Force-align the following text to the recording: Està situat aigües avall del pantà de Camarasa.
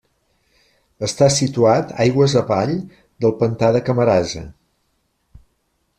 Està 1.07 1.27
situat 1.35 1.93
aigües 2.07 2.35
avall 2.43 2.73
del 3.27 3.37
pantà 3.43 3.73
de 3.77 3.83
Camarasa. 3.91 4.45